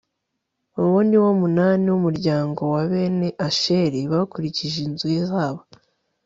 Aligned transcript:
uwo 0.83 0.99
ni 1.07 1.17
wo 1.23 1.29
munani 1.41 1.85
w'umuryango 1.91 2.61
wa 2.73 2.81
bene 2.89 3.29
asheri 3.47 3.99
bakurikije 4.11 4.77
inzu 4.87 5.07
zabo 5.29 5.61